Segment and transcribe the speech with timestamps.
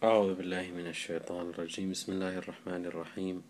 [0.00, 1.90] أعوذ بالله من الشيطان الرجيم.
[1.90, 3.42] بسم الله الرحمن الرحيم.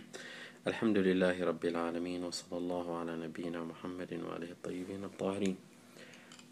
[0.70, 5.56] الحمد لله رب العالمين وصلى الله على نبينا محمد وآله الطيبين الطاهرين.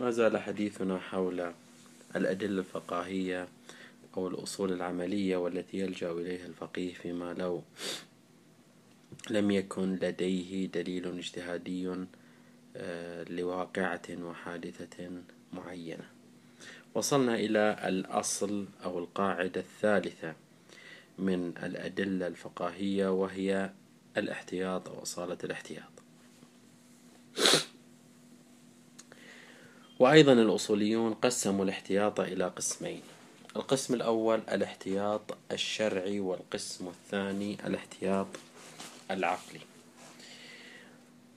[0.01, 1.53] ما زال حديثنا حول
[2.17, 3.49] الأدلة الفقاهية
[4.17, 7.63] أو الأصول العملية والتي يلجأ إليها الفقيه فيما لو
[9.31, 12.07] لم يكن لديه دليل اجتهادي
[12.77, 15.11] آه، لواقعة وحادثة
[15.53, 16.14] معينة.
[16.95, 20.35] وصلنا إلى الأصل أو القاعدة الثالثة
[21.19, 23.71] من الأدلة الفقاهية وهي
[24.17, 25.93] الاحتياط أو أصالة الاحتياط.
[29.99, 33.03] وأيضا الأصوليون قسموا الاحتياط إلى قسمين.
[33.57, 38.27] القسم الأول الاحتياط الشرعي والقسم الثاني الاحتياط
[39.11, 39.61] العقلي.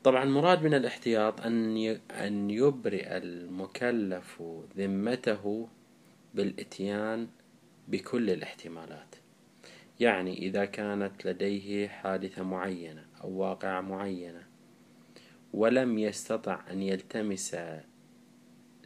[0.08, 1.78] طبعا مراد من الاحتياط أن
[2.12, 4.44] أن يبرئ المكلف
[4.78, 5.68] ذمته
[6.34, 7.28] بالإتيان
[7.88, 9.16] بكل الاحتمالات.
[10.00, 14.44] يعني إذا كانت لديه حادثة معينة أو واقعة معينة
[15.54, 17.58] ولم يستطع أن يلتمس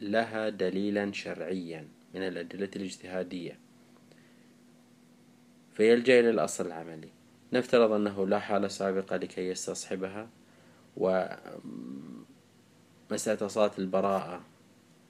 [0.00, 3.58] لها دليلا شرعيا من الأدلة الاجتهادية
[5.72, 7.10] فيلجأ إلى الأصل العملي.
[7.52, 10.41] نفترض أنه لا حالة سابقة لكي يستصحبها.
[10.96, 11.38] ومسألة
[13.48, 14.40] صلاة البراءة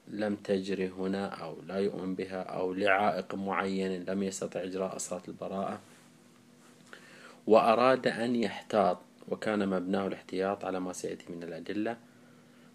[0.07, 5.79] لم تجري هنا أو لا يؤمن بها أو لعائق معين لم يستطع إجراء صلاة البراءة.
[7.47, 8.97] وأراد أن يحتاط
[9.29, 11.97] وكان مبناه الاحتياط على ما سيأتي من الأدلة.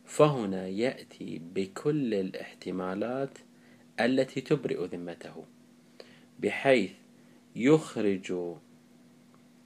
[0.04, 3.38] فهنا يأتي بكل الاحتمالات
[4.00, 5.44] التي تبرئ ذمته
[6.40, 6.90] بحيث
[7.56, 8.34] يخرج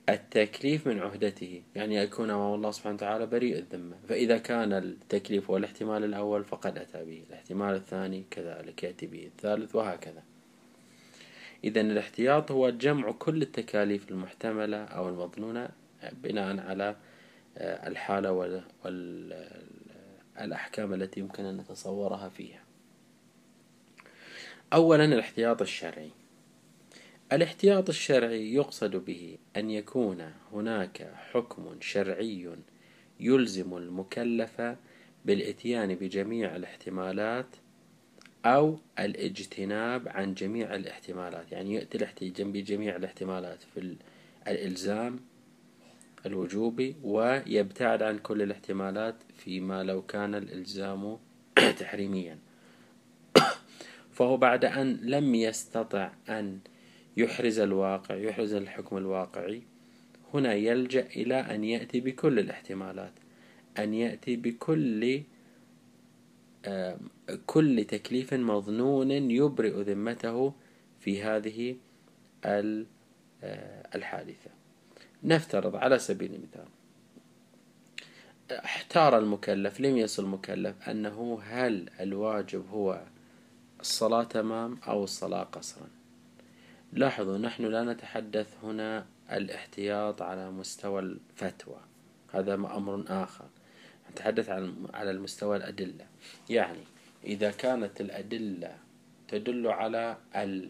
[0.09, 3.97] التكليف من عهدته يعني يكون أمام الله سبحانه وتعالى بريء الذمة.
[4.09, 7.23] فإذا كان التكليف هو الاحتمال الأول فقد أتى به.
[7.29, 9.27] الاحتمال الثاني كذلك يأتي به.
[9.27, 10.23] الثالث وهكذا.
[11.65, 15.69] إذا الاحتياط هو جمع كل التكاليف المحتملة أو المظنونة
[16.13, 16.97] بناء على
[17.59, 18.33] آه، الحالة
[20.37, 22.61] والأحكام التي يمكن أن نتصورها فيها.
[24.73, 26.11] أولا الاحتياط الشرعي.
[27.33, 32.49] الاحتياط الشرعي يقصد به أن يكون هناك حكم شرعي
[33.21, 34.63] يلزم المكلف
[35.25, 37.47] بالإتيان بجميع الاحتمالات
[38.45, 41.53] أو الاجتناب عن جميع الاحتمالات.
[41.53, 43.97] يعني يأتي بجميع الاحتمالات في
[44.49, 45.21] الإلزام
[46.27, 51.19] الوجوبي ويبتعد عن كل الاحتمالات فيما لو كان الإلزام
[51.79, 52.39] تحريميا.
[54.15, 56.59] فهو بعد أن لم يستطع أن
[57.17, 59.63] يحرز الواقع يحرز الحكم الواقعي.
[60.35, 63.13] هنا يلجأ إلى أن يأتي بكل الاحتمالات
[63.79, 65.23] أن يأتي بكل
[67.47, 70.55] كل تكليف مظنون يبرئ ذمته
[71.01, 71.77] في هذه
[73.95, 74.51] الحادثة.
[75.25, 76.67] نفترض على سبيل المثال
[78.51, 83.03] احتار المكلف لم يصل المكلف أنه هل الواجب هو
[83.81, 85.89] الصلاة تمام أو الصلاة قصرا؟
[86.93, 91.81] لاحظوا نحن لا نتحدث هنا الاحتياط على مستوى الفتوى.
[92.33, 93.47] هذا أمر آخر.
[94.11, 94.51] نتحدث
[94.95, 96.07] على المستوى الأدلة.
[96.51, 96.85] يعني
[97.25, 98.77] إذا كانت الأدلة
[99.29, 100.69] تدل على آه،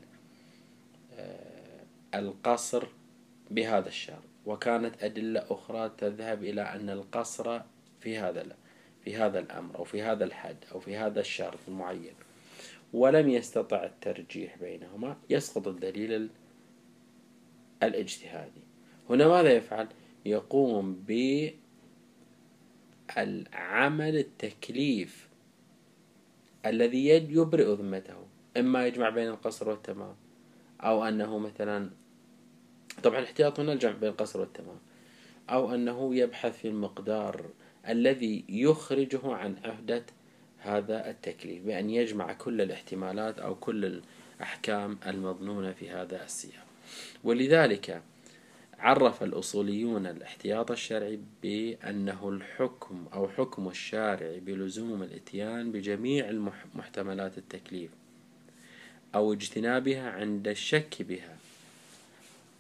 [2.15, 2.87] القصر
[3.51, 7.61] بهذا الشرط وكانت أدلة أخرى تذهب إلى أن القصر
[8.01, 8.47] في هذا
[9.05, 12.15] في هذا الأمر أو في هذا الحد أو في هذا الشرط المعين.
[12.93, 16.31] ولم يستطع الترجيح بينهما يسقط الدليل
[17.83, 18.61] الاجتهادي.
[19.11, 19.89] هنا ماذا يفعل؟
[20.27, 20.95] يقوم
[23.17, 25.29] بالعمل التكليف
[26.67, 28.27] الذي يبرئ ذمته.
[28.57, 30.15] إما يجمع بين القصر والتمام
[30.81, 31.91] أو أنه مثلا
[33.03, 34.79] طبعا الاحتياط هنا الجمع بين القصر والتمام
[35.51, 37.51] أو أنه يبحث في المقدار
[37.89, 40.05] الذي يخرجه عن عهدة
[40.63, 44.01] هذا التكليف بأن يجمع كل الاحتمالات أو كل
[44.41, 46.67] الأحكام المظنونة في هذا السياق.
[47.25, 48.03] ولذلك
[48.79, 57.91] عرف الأصوليون الاحتياط الشرعي بأنه الحكم أو حكم الشارع بلزوم الإتيان بجميع محتملات التكليف
[59.15, 61.37] أو اجتنابها عند الشك بها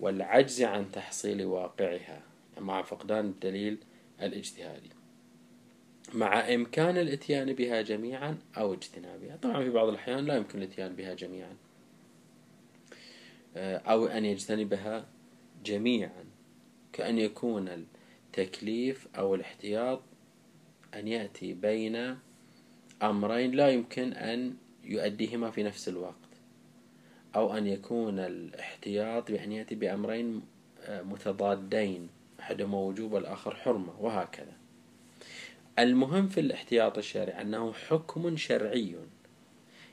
[0.01, 2.21] والعجز عن تحصيل واقعها
[2.61, 3.79] مع فقدان الدليل
[4.23, 4.91] الاجتهادي.
[6.15, 9.37] مع إمكان الإتيان بها جميعا أو اجتنابها.
[9.37, 11.57] طبعا في بعض الأحيان لا يمكن الإتيان بها جميعا.
[13.57, 15.07] آه، أو أن يجتنبها
[15.65, 16.25] جميعا.
[16.93, 20.03] كأن يكون التكليف أو الاحتياط
[20.95, 22.19] أن يأتي بين
[23.03, 24.55] أمرين لا يمكن أن
[24.85, 26.15] يؤديهما في نفس الوقت.
[27.37, 30.43] أو أن يكون الاحتياط بأن يأتي بأمرين
[30.81, 32.09] آه، متضادين.
[32.41, 34.01] أحدهما وجوب والآخر حرمة.
[34.01, 34.62] وهكذا.
[35.79, 38.97] المهم في الاحتياط الشرعي أنه حكم شرعي.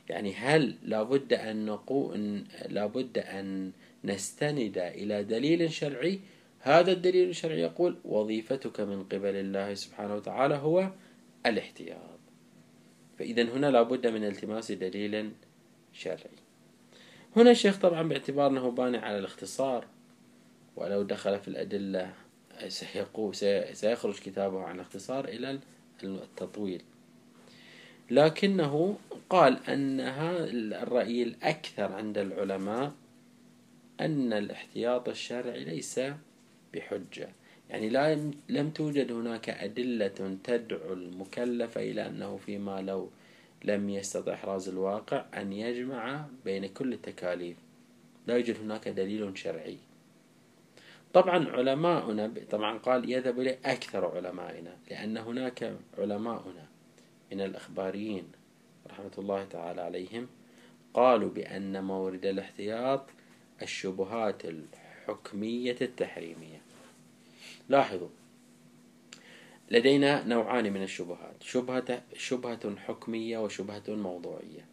[0.10, 3.72] يعني هل لابد أن نقول لابد أن
[4.04, 6.20] نستند إلى دليل شرعي؟
[6.60, 10.92] هذا الدليل الشرعي يقول وظيفتك من قبل الله سبحانه وتعالى هو
[11.46, 12.20] الاحتياط.
[13.20, 15.32] فإذا هنا لابد من التماس دليل
[15.94, 16.40] شرعي.
[17.36, 19.88] هنا الشيخ طبعا باعتبار أنه باني على الاختصار
[20.76, 22.14] ولو دخل في الأدلة
[23.74, 25.60] سيخرج كتابه عن الاختصار إلى
[26.04, 26.82] التطويل.
[28.12, 28.98] لكنه
[29.30, 30.38] قال أنها
[30.84, 32.92] الرأي الأكثر عند العلماء
[34.00, 36.00] أن الاحتياط الشرعي ليس
[36.74, 37.30] بحجة.
[37.70, 43.10] يعني لا لم توجد هناك أدلة تدعو المكلف إلى أنه فيما لو
[43.66, 47.58] لم يستطع إحراز الواقع أن يجمع بين كل التكاليف.
[48.28, 49.78] لا يوجد هناك دليل شرعي.
[51.14, 56.68] طبعا علماؤنا طبعا قال يذهب إليه أكثر علمائنا لأن هناك علماؤنا
[57.32, 58.32] من الأخباريين
[58.90, 60.28] رحمة الله تعالى عليهم
[60.94, 63.06] قالوا بأن مورد الاحتياط
[63.62, 66.62] الشبهات الحكمية التحريمية.
[67.70, 68.10] لاحظوا
[69.72, 74.66] لدينا نوعان من الشبهات شبهة, شبهة حكمية وشبهة موضوعية.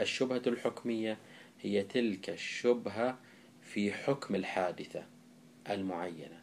[0.00, 1.18] الشبهة الحكمية
[1.60, 3.18] هي تلك الشبهة
[3.62, 5.06] في حكم الحادثة.
[5.70, 6.42] المعينة.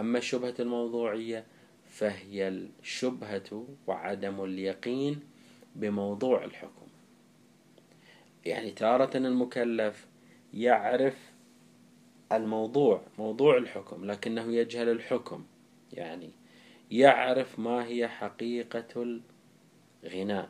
[0.00, 1.44] أما الشبهة الموضوعية
[1.86, 5.20] فهي الشبهة وعدم اليقين
[5.76, 6.86] بموضوع الحكم.
[8.44, 10.06] يعني تارة المكلف
[10.54, 11.32] يعرف
[12.32, 15.46] الموضوع موضوع الحكم لكنه يجهل الحكم.
[15.92, 16.30] يعني
[16.90, 19.20] يعرف ما هي حقيقة
[20.04, 20.48] الغناء.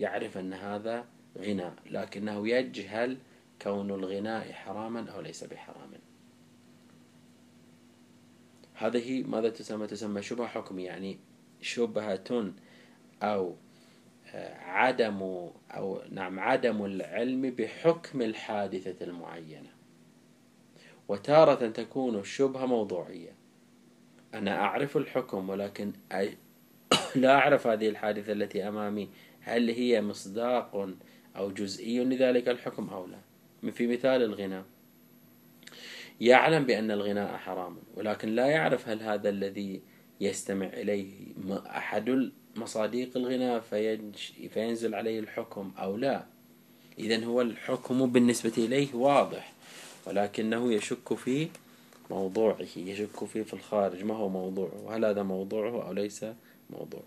[0.00, 1.06] يعرف أن هذا
[1.38, 3.18] غناء لكنه يجهل
[3.62, 5.90] كون الغناء حراما أو ليس بحرام.
[8.74, 11.18] هذه ماذا تسمى تسمى شبهة حكم يعني
[11.60, 12.52] شبهة
[13.22, 13.56] أو
[14.34, 15.22] آه، عدم
[15.70, 19.70] أو نعم عدم العلم بحكم الحادثة المعينة.
[21.08, 23.32] وتارة تكون الشبهة موضوعية.
[24.34, 25.92] أنا أعرف الحكم ولكن
[27.16, 29.08] لا أعرف هذه الحادثة التي أمامي.
[29.40, 30.88] هل هي مصداق
[31.36, 34.64] أو جزئي لذلك الحكم أو لا؟ في مثال الغناء.
[36.20, 39.80] يعلم بأن الغناء حرام ولكن لا يعرف هل هذا الذي
[40.20, 41.06] يستمع إليه
[41.66, 43.60] أحد مصاديق الغناء
[44.50, 46.24] فينزل عليه الحكم أو لا.
[46.98, 49.52] إذا هو الحكم بالنسبة إليه واضح
[50.06, 51.48] ولكنه يشك في
[52.10, 54.04] موضوعه يشك فيه في الخارج.
[54.04, 56.24] ما هو موضوعه؟ هل هذا موضوعه أو ليس
[56.70, 57.02] موضوعه؟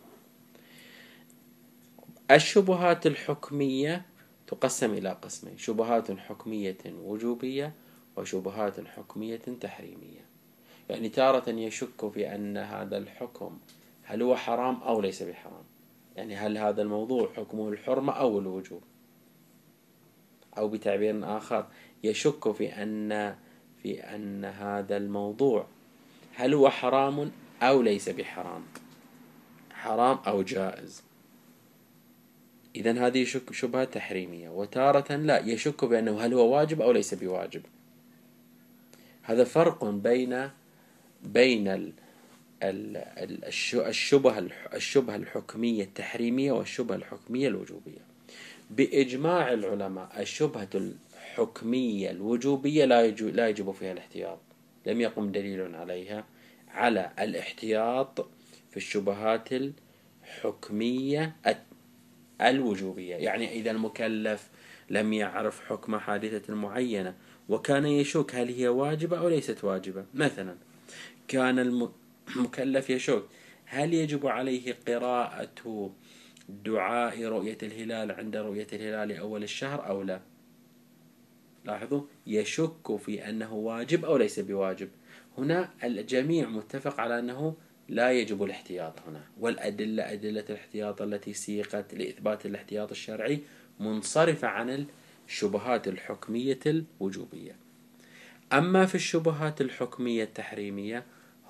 [2.32, 4.06] الشبهات الحكمية
[4.48, 7.74] تقسم إلى قسمين شبهات حكمية وجوبية
[8.18, 10.26] وشبهات حكمية تحريمية.
[10.90, 13.60] يعني تارة يشك في أن هذا الحكم
[14.04, 15.64] هل هو حرام أو ليس بحرام.
[16.16, 18.82] يعني هل هذا الموضوع حكمه الحرمة أو الوجوب.
[20.58, 21.66] أو بتعبير آخر
[22.04, 23.36] يشك في أن
[23.84, 25.66] في أن هذا الموضوع
[26.36, 27.32] هل هو حرام
[27.62, 28.64] أو ليس بحرام.
[29.72, 31.04] حرام أو جائز.
[32.76, 34.50] إذا هذه شبهة تحريمية.
[34.50, 37.62] وتارة لا يشك بأنه هل هو واجب أو ليس بواجب.
[39.28, 40.50] هذا فرق بين
[41.24, 41.94] بين
[42.64, 48.08] الشبهة الشبهة الحكمية التحريمية والشبهة الحكمية الوجوبية.
[48.70, 54.40] بإجماع العلماء الشبهة الحكمية الوجوبية لا لا يجب فيها الاحتياط.
[54.86, 56.26] لم يقم دليل عليها
[56.70, 58.30] على الاحتياط
[58.72, 59.50] في الشبهات
[60.24, 61.36] الحكمية
[62.42, 63.16] الوجوبية.
[63.16, 64.50] يعني إذا المكلف
[64.90, 67.16] لم يعرف حكم حادثة معينة
[67.50, 70.06] وكان يشك هل هي واجبة أو ليست واجبة.
[70.14, 70.56] مثلا
[71.28, 73.24] كان المكلف يشك
[73.66, 75.92] هل يجب عليه قراءة
[76.50, 80.22] دعاء رؤية الهلال عند رؤية الهلال أول الشهر أو لا؟
[81.66, 84.90] لاحظوا يشك في أنه واجب أو ليس بواجب.
[85.38, 87.56] هنا الجميع متفق على أنه
[87.90, 89.22] لا يجب الاحتياط هنا.
[89.40, 93.40] والأدلة أدلة الاحتياط التي سيقت لإثبات الاحتياط الشرعي
[93.80, 94.86] منصرفة عن
[95.28, 97.56] الشبهات الحكمية الوجوبية.
[98.54, 101.06] أما في الشبهات الحكمية التحريمية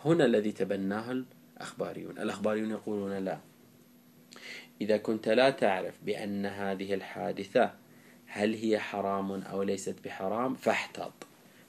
[0.05, 1.23] هنا الذي تبناه
[1.57, 2.17] الأخباريون.
[2.17, 3.39] الأخباريون يقولون لا.
[4.81, 7.73] إذا كنت لا تعرف بأن هذه الحادثة
[8.25, 11.13] هل هي حرام أو ليست بحرام فاحتاط.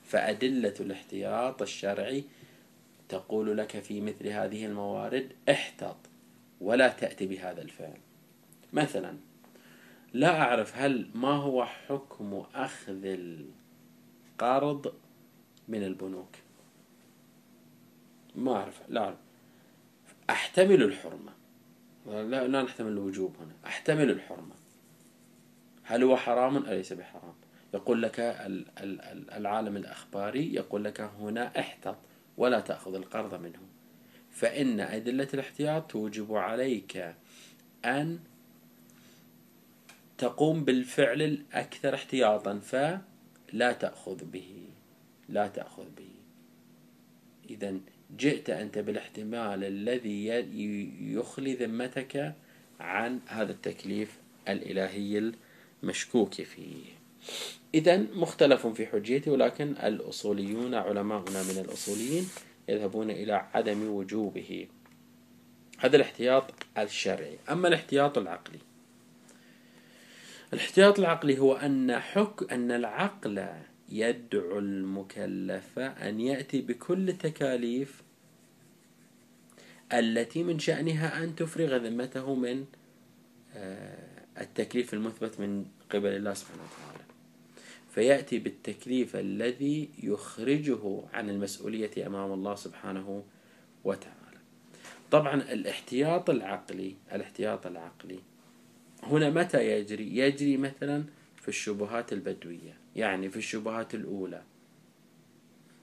[0.04, 2.24] فأدلة الاحتياط الشرعي
[3.08, 5.96] تقول لك في مثل هذه الموارد احتاط
[6.60, 7.98] ولا تأتي بهذا الفعل.
[8.72, 9.27] مثلا
[10.12, 13.00] لا أعرف هل ما هو حكم أخذ
[14.40, 14.94] القرض
[15.68, 16.36] من البنوك.
[18.34, 19.18] ما أعرف لا أعرف.
[20.30, 21.32] أحتمل الحرمة.
[22.06, 23.52] لا, لا نحتمل الوجوب هنا.
[23.66, 24.54] أحتمل الحرمة.
[25.82, 27.34] هل هو حرام أليس بحرام؟
[27.74, 28.20] يقول لك
[29.36, 31.96] العالم الأخباري يقول لك هنا احتط
[32.36, 33.58] ولا تأخذ القرض منه.
[34.30, 37.14] فإن أدلة الاحتياط توجب عليك
[37.84, 38.18] أن
[40.18, 44.64] تقوم بالفعل الأكثر احتياطا فلا تأخذ به
[45.28, 46.10] لا تأخذ به.
[47.50, 47.74] إذا
[48.18, 50.26] جئت أنت بالاحتمال الذي
[51.14, 52.34] يخلي ذمتك
[52.80, 55.32] عن هذا التكليف الإلهي
[55.82, 56.84] المشكوك فيه.
[57.74, 62.28] إذا مختلف في حجيته ولكن الأصوليون علماؤنا من الأصوليين
[62.68, 64.68] يذهبون إلى عدم وجوبه.
[65.78, 66.44] هذا الاحتياط
[66.78, 67.38] الشرعي.
[67.50, 68.58] أما الاحتياط العقلي
[70.52, 73.46] الاحتياط العقلي هو أن حك أن العقل
[73.88, 78.02] يدعو المكلف أن يأتي بكل التكاليف
[79.92, 82.64] التي من شأنها أن تفرغ ذمته من
[83.54, 87.04] آه، التكليف المثبت من قبل الله سبحانه وتعالى.
[87.90, 93.24] فيأتي بالتكليف الذي يخرجه عن المسؤولية أمام الله سبحانه
[93.84, 94.18] وتعالى.
[95.10, 98.18] طبعا الاحتياط العقلي الاحتياط العقلي
[99.02, 101.04] هنا متى يجري؟ يجري مثلا
[101.36, 104.42] في الشبهات البدوية يعني في الشبهات الأولى.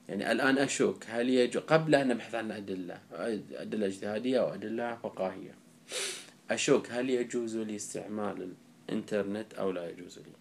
[0.08, 3.00] يعني الآن أشك هل يجوز قبل أن نبحث عن أدلة
[3.52, 5.54] أدلة اجتهادية أو أدلة فقاهية
[6.50, 8.54] أشك هل يجوز لي استعمال
[8.88, 10.32] الإنترنت أو لا يجوز لي؟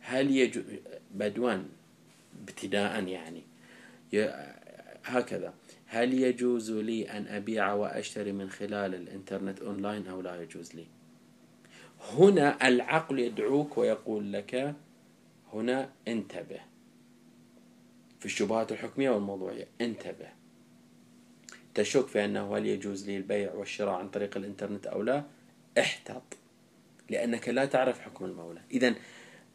[0.00, 0.64] هل يجوز
[1.14, 1.68] بدوان
[2.40, 3.42] ابتداء يعني
[5.04, 5.54] هكذا.
[5.86, 10.86] هل يجوز لي أن أبيع وأشتري من خلال الإنترنت أونلاين أو لا يجوز لي؟
[12.00, 14.74] هنا العقل يدعوك ويقول لك
[15.52, 16.60] هنا انتبه.
[18.20, 20.28] في الشبهات الحكمية والموضوعية انتبه.
[21.74, 25.24] تشك في أنه هل يجوز لي البيع والشراء عن طريق الإنترنت أو لا؟
[25.78, 26.22] احتط
[27.10, 28.60] لأنك لا تعرف حكم المولى.
[28.70, 28.94] إذا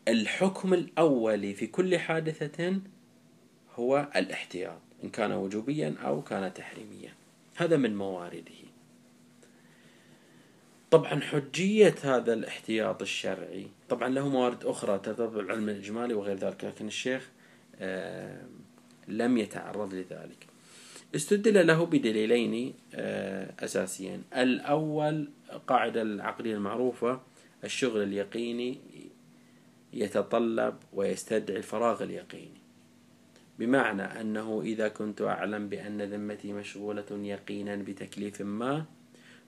[0.07, 2.79] الحكم الأولي في كل حادثة
[3.75, 7.13] هو الاحتياط إن كان وجوبيا أو كان تحريميا.
[7.55, 8.72] هذا من موارده.
[10.93, 13.67] طبعا حجية هذا الاحتياط الشرعي.
[13.89, 17.29] طبعا له موارد أخرى ترتبط بالعلم الإجمالي وغير ذلك لكن الشيخ
[17.79, 18.41] آه،
[19.07, 20.47] لم يتعرض لذلك.
[21.15, 24.23] استدل له بدليلين آه، أساسيين.
[24.37, 25.29] الأول
[25.67, 27.21] قاعدة العقلية المعروفة
[27.63, 28.77] الشغل اليقيني
[29.93, 32.61] يتطلب ويستدعي الفراغ اليقيني.
[33.59, 38.85] بمعنى أنه إذا كنت أعلم بأن ذمتي مشغولة يقينا بتكليف ما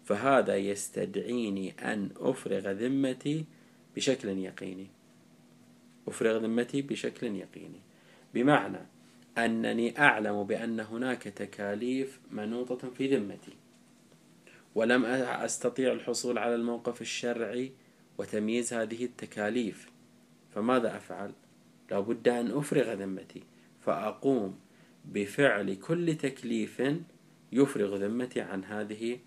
[0.06, 3.46] فهذا يستدعيني أن أفرغ ذمتي
[3.96, 4.88] بشكل يقيني.
[6.08, 7.82] أفرغ ذمتي بشكل يقيني.
[8.34, 8.78] بمعنى
[9.38, 13.54] أنني أعلم بأن هناك تكاليف منوطة في ذمتي.
[14.76, 17.72] ولم أستطيع الحصول على الموقف الشرعي
[18.18, 19.90] وتمييز هذه التكاليف.
[20.56, 21.32] فماذا أفعل؟
[21.92, 23.44] لابد أن أفرغ ذمتي.
[23.82, 24.60] فأقوم
[25.06, 26.82] بفعل كل تكليف
[27.52, 29.20] يفرغ ذمتي عن هذه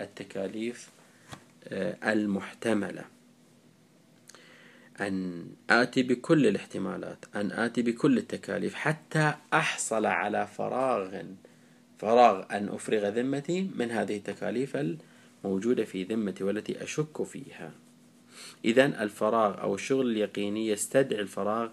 [0.00, 0.90] التكاليف
[1.68, 3.04] آه، المحتملة.
[5.00, 11.22] أن آتي بكل الاحتمالات أن آتي بكل التكاليف حتى أحصل على فراغ
[11.98, 14.76] فراغ أن أفرغ ذمتي من هذه التكاليف
[15.44, 17.72] الموجودة في ذمتي والتي أشك فيها.
[18.64, 21.70] إذا الفراغ أو الشغل اليقيني يستدعي الفراغ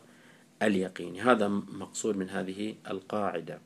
[0.61, 1.21] اليقيني.
[1.21, 3.59] هذا مقصود من هذه القاعدة.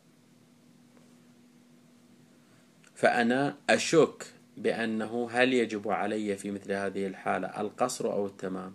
[2.96, 4.26] فأنا أشك
[4.58, 8.74] بأنه هل يجب علي في مثل هذه الحالة القصر أو التمام؟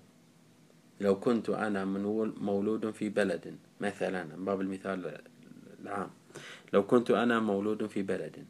[1.01, 1.85] لو كنت أنا
[2.41, 5.21] مولود في بلد مثلا باب المثال
[5.83, 6.11] العام.
[6.73, 8.45] لو كنت أنا مولود في بلد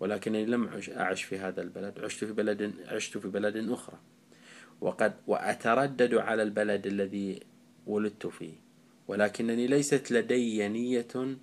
[0.00, 3.98] ولكنني لم أعش في هذا البلد عشت في بلد عشت في بلد أخرى.
[4.80, 7.40] وقد وأتردد على البلد الذي
[7.86, 8.54] ولدت فيه.
[9.08, 11.36] ولكنني ليست لدي نية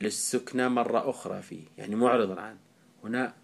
[0.00, 1.64] للسكنة مرة أخرى فيه.
[1.78, 2.58] يعني معرض عنه
[3.04, 3.34] هنا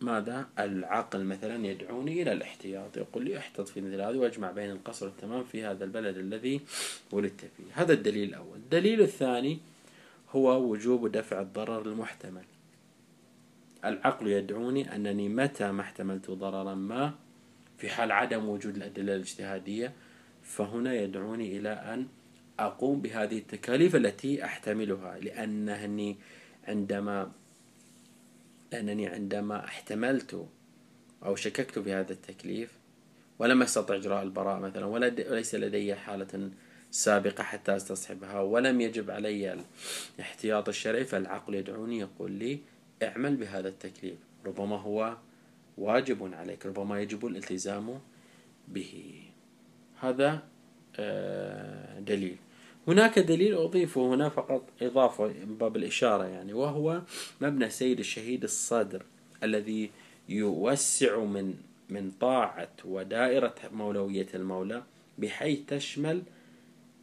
[0.00, 2.96] ماذا؟ العقل مثلا يدعوني إلى الاحتياط.
[2.96, 6.60] يقول لي احتط في مثل هذه واجمع بين القصر والتمام في هذا البلد الذي
[7.12, 7.64] ولدت فيه.
[7.72, 8.56] هذا الدليل الأول.
[8.56, 9.58] الدليل الثاني
[10.30, 12.44] هو وجوب دفع الضرر المحتمل.
[13.84, 17.14] العقل يدعوني أنني متى ما احتملت ضررا ما
[17.78, 19.92] في حال عدم وجود الأدلة الاجتهادية
[20.42, 22.06] فهنا يدعوني إلى أن
[22.58, 26.16] أقوم بهذه التكاليف التي أحتملها لأنني
[26.68, 27.32] عندما
[28.72, 30.46] لأنني عندما احتملت
[31.24, 32.70] أو شككت في هذا التكليف
[33.38, 36.50] ولم أستطع إجراء البراء مثلا وليس لدي حالة
[36.90, 39.64] سابقة حتى أستصحبها ولم يجب علي
[40.18, 42.58] الاحتياط الشرعي فالعقل يدعوني يقول لي
[43.02, 44.18] اعمل بهذا التكليف.
[44.46, 45.16] ربما هو
[45.78, 48.00] واجب عليك ربما يجب الالتزام
[48.68, 49.22] به.
[50.00, 50.42] هذا
[50.96, 52.36] آه، دليل.
[52.88, 57.02] هناك دليل أضيفه هنا فقط إضافة من باب الإشارة يعني وهو
[57.40, 59.02] مبنى سيد الشهيد الصدر
[59.42, 59.90] الذي
[60.28, 61.54] يوسع من
[61.90, 64.82] من طاعة ودائرة مولوية المولى
[65.18, 66.22] بحيث تشمل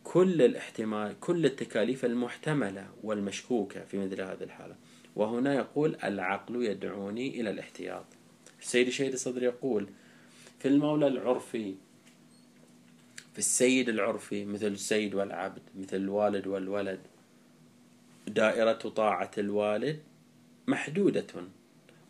[0.03, 4.75] كل الاحتمال كل التكاليف المحتملة والمشكوكة في مثل هذه الحالة.
[5.15, 8.05] وهنا يقول العقل يدعوني إلى الاحتياط.
[8.61, 9.87] السيد الشهيد الصدر يقول
[10.59, 11.75] في المولى العرفي
[13.35, 16.99] في السيد العرفي مثل السيد والعبد مثل الوالد والولد.
[18.27, 19.99] دائرة طاعة الوالد
[20.67, 21.25] محدودة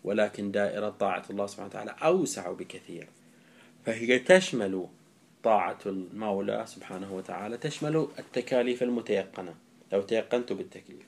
[0.03, 3.07] ولكن دائرة طاعة الله سبحانه وتعالى أوسع بكثير.
[3.85, 4.87] فهي تشمل
[5.43, 9.55] طاعة المولى سبحانه وتعالى تشمل التكاليف المتيقنة.
[9.91, 11.05] لو تيقنت بالتكليف.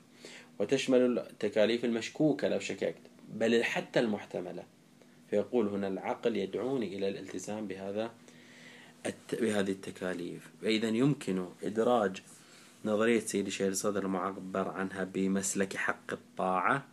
[0.59, 3.01] وتشمل التكاليف المشكوكة لو شككت.
[3.33, 4.63] بل حتى المحتملة.
[5.29, 8.11] فيقول هنا العقل يدعوني إلى الالتزام بهذا
[9.33, 10.49] بهذه التكاليف.
[10.61, 12.21] فإذا يمكن إدراج
[12.85, 16.85] نظرية سيدي شهيد الصدر المعبر عنها بمسلك حق الطاعة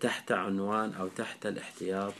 [0.00, 2.14] تحت عنوان أو تحت الاحتياط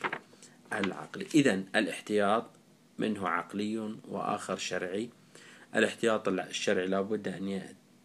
[0.72, 1.26] العقلي.
[1.34, 2.50] إذا الاحتياط
[2.98, 5.10] منه عقلي وآخر شرعي.
[5.76, 7.62] الاحتياط الشرعي لابد أن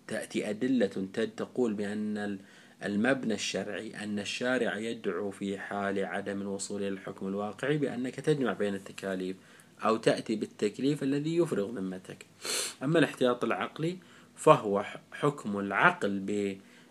[0.08, 2.40] تأتي أدلة تقول بأن
[2.84, 8.76] المبنى الشرعي أن الشارع يدعو في حال عدم الوصول إلى الحكم الواقعي بأنك تجمع بين
[8.76, 9.36] التكاليف
[9.86, 12.26] أو تأتي بالتكليف الذي يفرغ ذمتك.
[12.84, 13.98] أما الاحتياط العقلي
[14.36, 16.20] فهو حكم العقل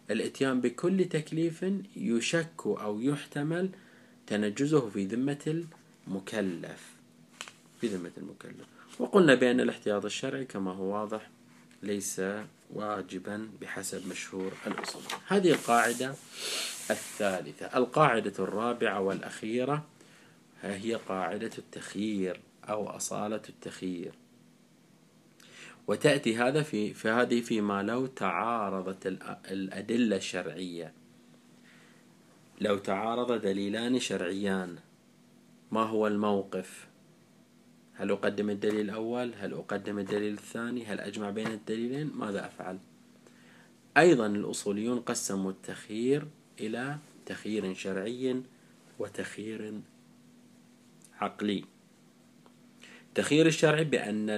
[0.09, 1.65] بالإتيان بكل تكليف
[1.97, 3.71] يشك أو يحتمل
[4.27, 5.65] تنجزه في ذمة
[6.07, 6.97] المكلف.
[7.81, 8.67] في ذمة المكلف.
[8.99, 11.31] وقلنا بأن الاحتياط الشرعي كما هو واضح
[11.83, 12.23] ليس
[12.75, 15.03] واجبا بحسب مشهور الأصول.
[15.27, 16.15] هذه القاعدة
[16.91, 17.67] الثالثة.
[17.67, 19.85] القاعدة الرابعة والأخيرة
[20.63, 22.41] هي قاعدة التخيير.
[22.69, 24.13] أو أصالة التخيير.
[25.87, 29.07] وتأتي هذا في فهذه فيما لو تعارضت
[29.51, 30.93] الأدلة الشرعية.
[32.61, 34.77] لو تعارض دليلان شرعيان
[35.73, 36.87] ما هو الموقف؟
[37.95, 42.79] هل أقدم الدليل الأول؟ هل أقدم الدليل الثاني؟ هل أجمع بين الدليلين؟ ماذا أفعل؟
[43.97, 46.27] أيضا الأصوليون قسموا التخيير
[46.61, 48.43] إلى تخيير شرعي
[48.99, 49.81] وتخيير
[51.21, 51.65] عقلي.
[53.17, 54.31] التخيير الشرعي بأن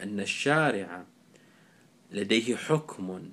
[0.00, 1.04] أن الشارع
[2.12, 3.28] لديه حكم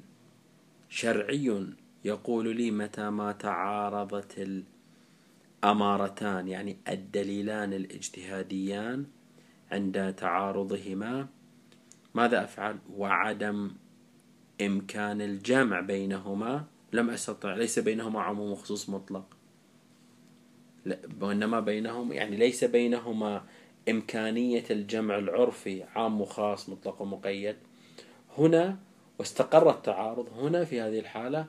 [0.89, 1.67] شرعي
[2.05, 4.63] يقول لي متى ما تعارضت
[5.63, 9.05] الأمارتان يعني الدليلان الاجتهاديان
[9.71, 11.27] عند تعارضهما
[12.13, 13.71] ماذا أفعل؟ وعدم
[14.61, 19.37] إمكان الجمع بينهما لم أستطع ليس بينهما عموم وخصوص مطلق.
[21.21, 23.43] وإنما بينهم يعني ليس بينهما
[23.89, 27.55] إمكانية الجمع العرفي عام وخاص مطلق ومقيد.
[28.37, 28.77] هنا
[29.19, 31.45] واستقر التعارض هنا في هذه الحالة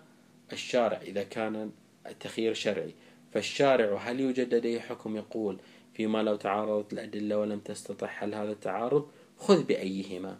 [0.52, 1.70] الشارع إذا كان
[2.06, 2.94] التخيير شرعي.
[3.32, 5.58] فالشارع هل يوجد لديه حكم يقول
[5.94, 10.38] فيما لو تعارضت الأدلة ولم تستطع حل هذا التعارض؟ خذ بأيهما.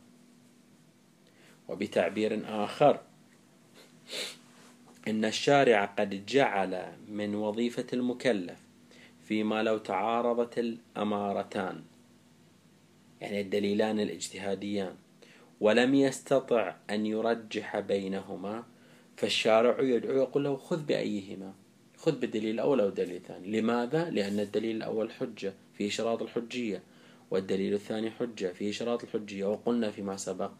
[1.68, 3.00] وبتعبير آخر
[5.09, 8.63] إن الشارع قد جعل من وظيفة المكلف
[9.24, 11.82] فيما لو تعارضت الأمارتان.
[13.20, 14.94] يعني الدليلان الاجتهاديان.
[15.60, 18.64] ولم يستطع أن يرجح بينهما
[19.16, 21.54] فالشارع يدعو يقول له خذ بأيهما.
[21.96, 26.82] خذ بالدليل الأول أو الدليل الثاني لماذا؟ لأن الدليل الأول حجة فيه شراط الحجية.
[27.30, 29.44] والدليل الثاني حجة فيه شراط الحجية.
[29.44, 30.50] وقلنا فيما سبق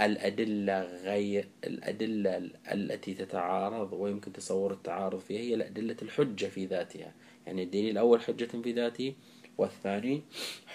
[0.00, 7.12] الأدلة غير الأدلة التي تتعارض ويمكن تصور التعارض فيها هي الأدلة الحجة في ذاتها.
[7.46, 9.14] يعني الدليل الأول حجة في ذاته
[9.58, 10.22] والثاني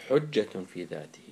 [0.08, 1.24] حجة في ذاته.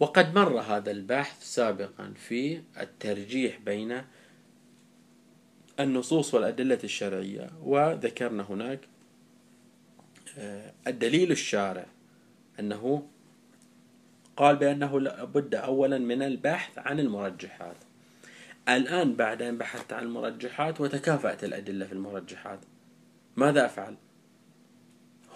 [0.00, 4.02] وقد مر هذا البحث سابقا في الترجيح بين
[5.80, 8.80] النصوص والأدلة الشرعية وذكرنا هناك
[10.38, 11.86] آه، الدليل الشارع
[12.60, 13.08] أنه
[14.36, 17.76] قال بأنه لابد أولا من البحث عن المرجحات.
[18.68, 22.58] الآن بعد أن بحثت عن المرجحات وتكافأت الأدلة في المرجحات.
[23.36, 23.96] ماذا أفعل؟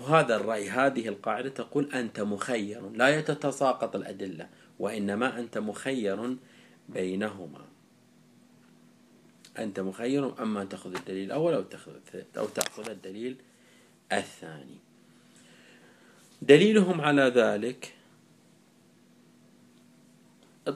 [0.01, 6.37] وهذا الرأي هذه القاعدة تقول أنت مخير لا يتتساقط الأدلة وإنما أنت مخير
[6.89, 7.65] بينهما
[9.59, 11.93] أنت مخير أما أن تأخذ الدليل الأول أو تأخذ,
[12.39, 13.37] أو تأخذ الدليل
[14.13, 14.79] الثاني
[16.43, 17.95] دليلهم على ذلك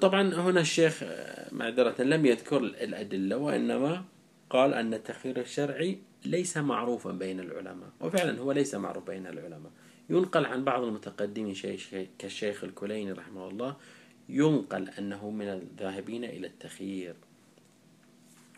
[0.00, 1.04] طبعا هنا الشيخ
[1.52, 4.04] معذرة لم يذكر الأدلة وإنما
[4.50, 7.88] قال أن التخيير الشرعي ليس معروفا بين العلماء.
[8.00, 9.72] وفعلا هو ليس معروف بين العلماء.
[10.10, 11.54] ينقل عن بعض المتقدمين
[12.18, 13.76] كالشيخ الكليني رحمه الله
[14.28, 17.14] ينقل أنه من الذاهبين إلى التخيير.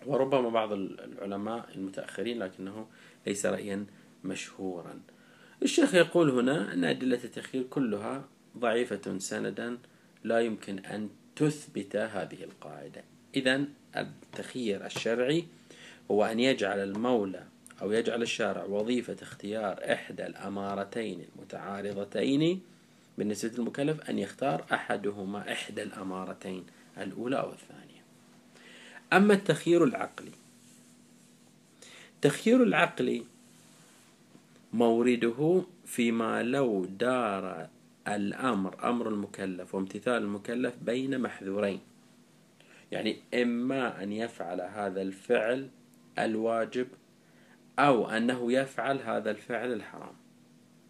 [0.06, 2.86] وربما بعض العلماء المتأخرين لكنه
[3.26, 3.86] ليس رأيا
[4.24, 5.00] مشهورا.
[5.62, 8.24] الشيخ يقول هنا أن أدلة التخيير كلها
[8.58, 9.78] ضعيفة سندا
[10.24, 13.04] لا يمكن أن تثبت هذه القاعدة.
[13.36, 13.64] إذا
[13.96, 15.44] التخيير الشرعي
[16.10, 17.46] هو أن يجعل المولى
[17.84, 22.60] أو يجعل الشارع وظيفة اختيار إحدى الأمارتين المتعارضتين
[23.18, 26.66] بالنسبة للمكلف أن يختار أحدهما إحدى الأمارتين
[26.98, 28.02] الأولى أو الثانية.
[29.12, 30.30] أما التخيير العقلي
[32.14, 33.22] التخيير العقلي
[34.72, 37.68] مورده فيما لو دار
[38.08, 41.80] الأمر أمر المكلف وامتثال المكلف بين محذورين.
[42.92, 45.68] يعني إما أن يفعل هذا الفعل
[46.18, 46.86] الواجب
[47.78, 50.14] أو أنه يفعل هذا الفعل الحرام.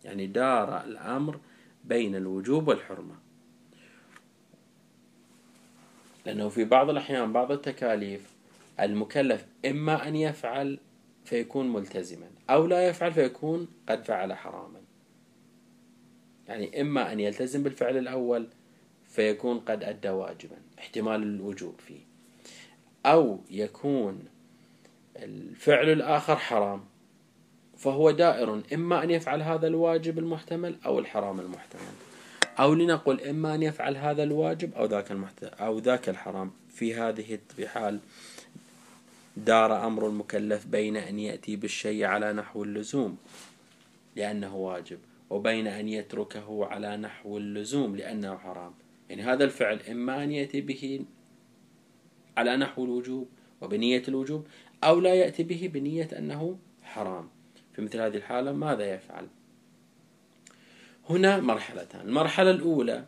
[0.05, 1.41] يعني دار الأمر
[1.85, 3.15] بين الوجوب والحرمة.
[6.27, 8.35] لأنه في بعض الأحيان بعض التكاليف
[8.81, 10.79] المكلف إما أن يفعل
[11.25, 14.81] فيكون ملتزما أو لا يفعل فيكون قد فعل حراما.
[16.49, 18.49] يعني إما أن يلتزم بالفعل الأول
[19.09, 22.01] فيكون قد أدى واجبا احتمال الوجوب فيه.
[23.07, 24.25] أو يكون
[25.17, 26.85] الفعل الآخر حرام
[27.77, 31.95] فهو دائر إما أن يفعل هذا الواجب المحتمل أو الحرام المحتمل
[32.59, 36.51] أو لنقل إما أن يفعل هذا الواجب أو ذاك المحتمل أو ذاك الحرام.
[36.69, 37.99] في هذه بحال
[39.37, 43.17] دار أمر المكلف بين أن يأتي بالشيء على نحو اللزوم
[44.17, 44.99] لأنه واجب
[45.31, 48.73] وبين أن يتركه على نحو اللزوم لأنه حرام.
[49.11, 51.01] يعني هذا الفعل إما أن يأتي به
[52.37, 53.29] على نحو الوجوب
[53.61, 54.47] وبنية الوجوب
[54.85, 57.29] أو لا يأتي به بنية أنه حرام.
[57.73, 59.27] في مثل هذه الحالة ماذا يفعل؟
[61.11, 62.01] هنا مرحلتان.
[62.01, 63.05] المرحلة الأولى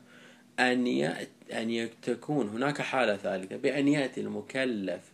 [0.58, 0.86] أن
[1.52, 3.56] أن تكون هناك حالة ثالثة.
[3.56, 5.12] بأن يأتي المكلف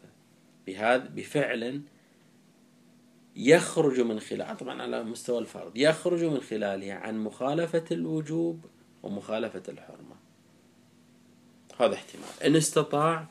[0.67, 1.83] بهذا بفعل
[3.37, 8.65] يخرج من خلال طبعا على مستوى الفرد يخرج من خلاله عن مخالفة الوجوب
[9.03, 10.17] ومخالفة الحرمة.
[11.81, 12.43] هذا احتمال.
[12.45, 13.27] إن استطاع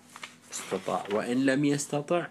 [0.52, 1.06] استطاع.
[1.12, 2.28] وإن لم يستطع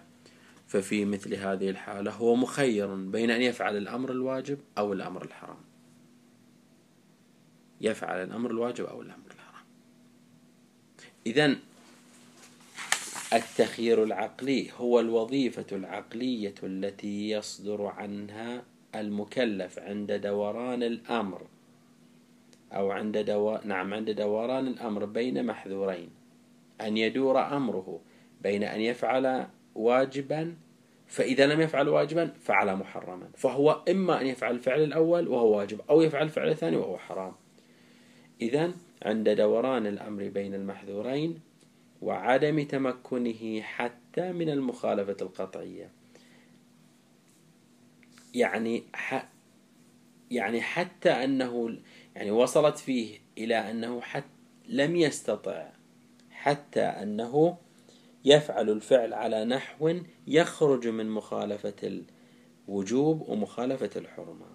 [0.71, 5.57] ففي مثل هذه الحالة هو مخير بين أن يفعل الأمر الواجب أو الأمر الحرام.
[7.81, 9.65] يفعل الأمر الواجب أو الأمر الحرام.
[11.25, 11.55] إذا
[13.33, 18.63] التخيير العقلي هو الوظيفة العقلية التي يصدر عنها
[18.95, 21.41] المكلف عند دوران الأمر
[22.73, 23.57] أو عند دو...
[23.65, 26.09] نعم عند دوران الأمر بين محذورين.
[26.81, 28.01] أن يدور أمره
[28.41, 30.55] بين أن يفعل واجبا
[31.07, 33.29] فإذا لم يفعل واجبا فعل محرما.
[33.37, 37.33] فهو إما أن يفعل الفعل الأول وهو واجب أو يفعل الفعل الثاني وهو حرام.
[38.41, 38.71] إذا
[39.05, 41.39] عند دوران الأمر بين المحذورين
[42.01, 45.89] وعدم تمكنه حتى من المخالفة القطعية.
[48.33, 48.83] يعني
[50.31, 51.77] يعني حتى أنه
[52.15, 54.27] يعني وصلت فيه إلى أنه حتى
[54.67, 55.69] لم يستطع
[56.31, 57.57] حتى أنه
[58.25, 62.01] يفعل الفعل على نحو يخرج من مخالفة
[62.67, 64.45] الوجوب ومخالفة الحرمة.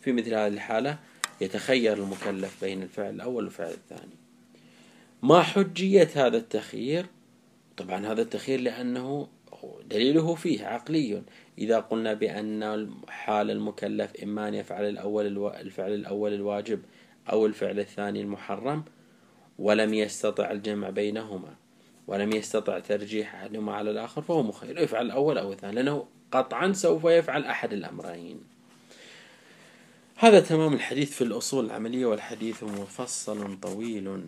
[0.00, 0.98] في مثل هذه الحالة
[1.40, 4.16] يتخير المكلف بين الفعل الأول والفعل الثاني.
[5.22, 7.06] ما حجية هذا التخيير؟
[7.76, 9.28] طبعا هذا التخيير لأنه
[9.90, 11.22] دليله فيه عقلي.
[11.58, 16.82] إذا قلنا بأن حال المكلف إما أن يفعل الأول الفعل الأول الواجب
[17.32, 18.84] أو الفعل الثاني المحرم
[19.58, 21.56] ولم يستطع الجمع بينهما.
[22.08, 24.78] ولم يستطع ترجيح أحدهما على الآخر فهو مخير.
[24.78, 28.40] يفعل الأول أو الثاني لأنه قطعا سوف يفعل أحد الأمرين.
[30.16, 34.24] هذا تمام الحديث في الأصول العملية والحديث مفصل طويل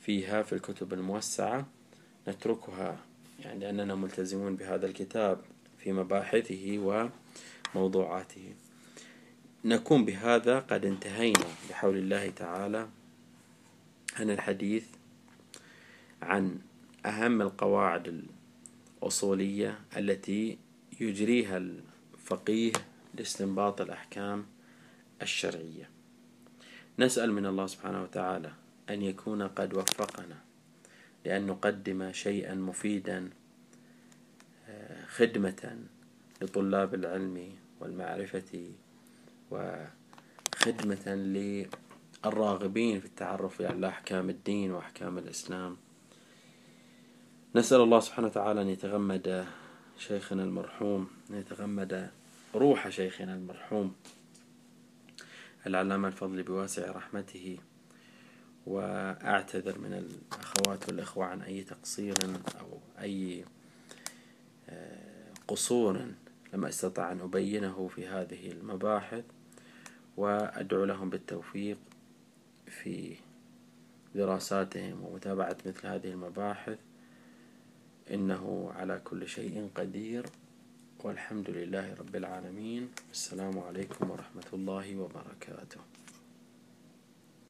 [0.00, 1.66] فيها في الكتب الموسعة.
[2.28, 2.98] نتركها
[3.44, 5.40] يعني لأننا ملتزمون بهذا الكتاب
[5.78, 7.10] في مباحثه
[7.74, 8.54] وموضوعاته.
[9.64, 12.88] نكون بهذا قد انتهينا بحول الله تعالى
[14.18, 14.84] عن الحديث
[16.22, 16.58] عن
[17.06, 18.24] أهم القواعد
[19.02, 20.58] الأصولية التي
[21.00, 22.72] يجريها الفقيه
[23.14, 24.46] لاستنباط الأحكام
[25.22, 25.90] الشرعية.
[26.98, 28.52] نسأل من الله سبحانه وتعالى
[28.90, 30.38] أن يكون قد وفقنا
[31.24, 33.30] لأن نقدم شيئا مفيدا
[34.68, 35.78] آه، خدمة
[36.42, 38.70] لطلاب العلم والمعرفة
[39.50, 41.06] وخدمة
[42.24, 45.76] الراغبين في التعرف على أحكام الدين وأحكام الإسلام.
[47.54, 49.46] نسأل الله سبحانه وتعالى أن يتغمد
[49.98, 52.10] شيخنا المرحوم أن يتغمد
[52.54, 53.94] روح شيخنا المرحوم
[55.66, 57.58] العلامة الفضل بواسع رحمته
[58.66, 62.14] وأعتذر من الأخوات والإخوة عن أي تقصير
[62.60, 63.44] أو أي
[64.68, 66.06] آه، قصور
[66.54, 69.24] لم أستطع أن أبينه في هذه المباحث
[70.16, 71.78] وأدعو لهم بالتوفيق
[72.66, 73.16] في
[74.14, 76.78] دراساتهم ومتابعة مثل هذه المباحث.
[78.10, 80.26] إنه على كل شيء قدير
[81.04, 82.88] والحمد لله رب العالمين.
[83.12, 85.80] السلام عليكم ورحمة الله وبركاته.